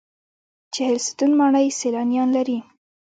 [0.73, 2.57] چهلستون ماڼۍ سیلانیان لري